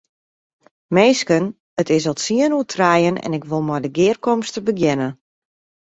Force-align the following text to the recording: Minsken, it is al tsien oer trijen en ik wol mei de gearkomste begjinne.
Minsken, 0.95 1.45
it 1.81 1.87
is 1.97 2.05
al 2.09 2.17
tsien 2.17 2.55
oer 2.57 2.69
trijen 2.73 3.15
en 3.25 3.35
ik 3.37 3.47
wol 3.49 3.63
mei 3.67 3.81
de 3.85 3.91
gearkomste 3.97 4.59
begjinne. 4.69 5.07